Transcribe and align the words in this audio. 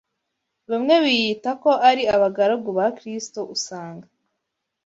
Bamwe 0.69 0.95
biyita 1.03 1.51
ko 1.63 1.71
ari 1.89 2.03
abagaragu 2.15 2.69
ba 2.77 2.87
Kristo 2.97 3.39
usanga 3.55 4.07